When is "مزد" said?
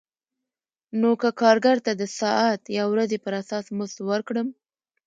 3.77-3.97